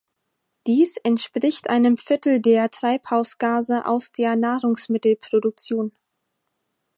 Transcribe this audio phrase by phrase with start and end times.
[0.65, 5.91] Dies entspricht einem Viertel der Treibhausgase aus der Nahrungsmittelproduktion.